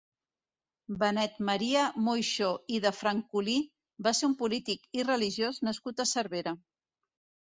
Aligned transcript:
Benet 1.01 1.35
Maria 1.49 1.81
Moixó 2.05 2.47
i 2.77 2.79
de 2.85 2.91
Francolí 3.01 3.57
va 4.07 4.13
ser 4.21 4.29
un 4.31 4.35
polític 4.39 4.89
i 5.01 5.05
religiós 5.09 5.59
nascut 5.69 6.01
a 6.01 6.07
Cervera. 6.13 6.55